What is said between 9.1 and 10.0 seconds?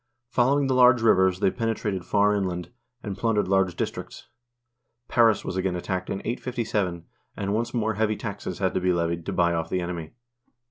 to buy off the